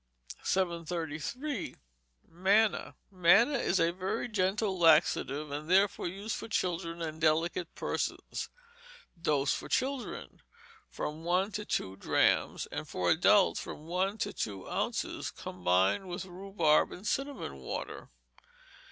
_733. 0.47 1.75
Manna 2.27 2.95
Manna 3.11 3.59
is 3.59 3.79
a 3.79 3.91
very 3.91 4.27
gentle 4.27 4.79
laxative, 4.79 5.51
and 5.51 5.69
therefore 5.69 6.07
used 6.07 6.35
for 6.37 6.47
children 6.47 7.03
and 7.03 7.21
delicate 7.21 7.75
persons. 7.75 8.49
Dose 9.21 9.53
for 9.53 9.69
children, 9.69 10.41
from 10.89 11.23
one 11.23 11.51
to 11.51 11.65
two 11.65 11.97
drachms; 11.97 12.65
and 12.71 12.87
for 12.87 13.11
adults, 13.11 13.59
from 13.59 13.85
one 13.85 14.17
to 14.17 14.33
two 14.33 14.67
ounces, 14.67 15.29
combined 15.29 16.09
with 16.09 16.25
rhubarb 16.25 16.91
and 16.91 17.05
cinnamon 17.05 17.57
water. 17.57 18.09